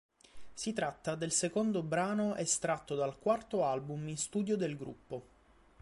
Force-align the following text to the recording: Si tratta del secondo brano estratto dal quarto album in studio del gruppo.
Si 0.55 0.73
tratta 0.73 1.13
del 1.13 1.31
secondo 1.31 1.83
brano 1.83 2.33
estratto 2.33 2.95
dal 2.95 3.19
quarto 3.19 3.63
album 3.63 4.07
in 4.09 4.17
studio 4.17 4.57
del 4.57 4.75
gruppo. 4.75 5.23